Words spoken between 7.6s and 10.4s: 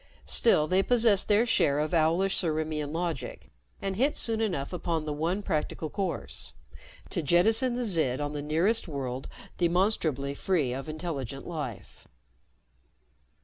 the Zid on the nearest world demonstrably